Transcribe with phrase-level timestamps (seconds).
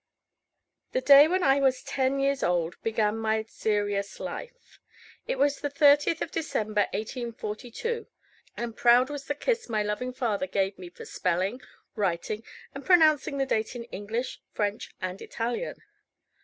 [0.93, 4.79] The day when I was ten years old began my serious life.
[5.27, 8.07] It was the 30th of December, 1842;
[8.57, 11.61] and proud was the kiss my loving father gave me for spelling,
[11.95, 12.41] writing,
[12.73, 15.79] and pronouncing the date in English, French, and Italian.